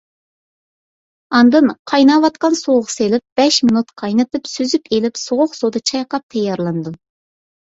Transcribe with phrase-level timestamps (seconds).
[1.39, 6.97] ئاندىن قايناۋاتقان سۇغا سېلىپ بەش مىنۇت قاينىتىپ، سۈزۈپ ئېلىپ سوغۇق سۇدا چايقاپ تەييارلىنىدۇ.